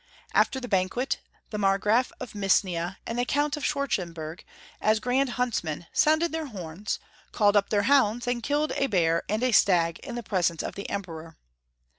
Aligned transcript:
After 0.33 0.59
the 0.59 0.67
ban 0.67 0.89
quet, 0.89 1.19
the 1.51 1.59
Margraf 1.59 2.11
of 2.19 2.33
Misnia 2.33 2.97
and 3.05 3.19
the 3.19 3.23
Count 3.23 3.55
of 3.55 3.63
Schwartzenburg, 3.63 4.43
as 4.81 4.99
grand 4.99 5.29
huntsmen, 5.37 5.85
sounded 5.93 6.31
their 6.31 6.47
horns, 6.47 6.97
called 7.31 7.55
up 7.55 7.69
their 7.69 7.83
hounds, 7.83 8.25
and 8.25 8.41
killed 8.41 8.71
a 8.71 8.87
bear 8.87 9.21
and 9.29 9.43
a 9.43 9.51
stag 9.51 9.99
in 9.99 10.19
presence 10.23 10.63
of 10.63 10.73
the 10.73 10.89
Emperor. 10.89 11.37